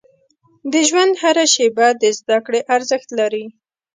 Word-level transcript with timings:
•د 0.71 0.73
ژوند 0.87 1.13
هره 1.21 1.45
شیبه 1.53 1.87
د 2.01 2.03
زده 2.19 2.37
کړې 2.45 2.59
ارزښت 2.75 3.09
لري. 3.19 3.45